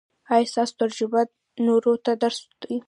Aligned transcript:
ایا 0.33 0.49
ستاسو 0.51 0.73
تجربه 0.81 1.21
نورو 1.65 1.93
ته 2.05 2.11
درس 2.21 2.39
دی؟ 2.61 2.77